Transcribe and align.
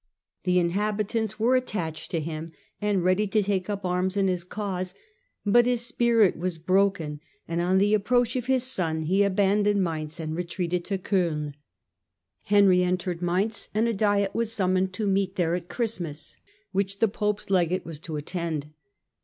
The 0.45 0.57
inhabi 0.57 1.07
tants 1.07 1.37
were 1.39 1.55
attached 1.55 2.09
to 2.09 2.19
him, 2.19 2.53
and 2.81 3.03
ready 3.03 3.27
to 3.27 3.43
take 3.43 3.69
up 3.69 3.85
arms 3.85 4.17
in 4.17 4.27
his 4.29 4.43
cause; 4.43 4.95
but 5.45 5.67
his 5.67 5.81
spirit 5.85 6.35
was 6.35 6.57
broken, 6.57 7.19
and 7.47 7.61
on 7.61 7.77
the 7.77 7.93
approach 7.93 8.35
of 8.35 8.47
his 8.47 8.65
pon 8.75 9.03
he 9.03 9.21
abandoned 9.21 9.83
Mainz 9.83 10.19
and 10.19 10.35
retreated 10.35 10.83
to 10.85 10.97
05ln. 10.97 11.53
Henry 12.45 12.81
entered 12.83 13.21
Mainz, 13.21 13.69
and 13.75 13.87
a 13.87 13.93
diet 13.93 14.33
was 14.33 14.51
summoned 14.51 14.91
to 14.93 15.05
meet 15.05 15.35
there 15.35 15.53
at 15.53 15.69
Christmas, 15.69 16.35
which 16.71 16.97
the 16.97 17.07
pope's 17.07 17.45
Jegate 17.45 17.85
was 17.85 17.99
to 17.99 18.15
attend. 18.15 18.71